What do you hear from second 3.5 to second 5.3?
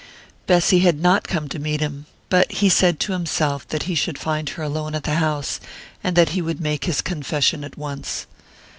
that he should find her alone at the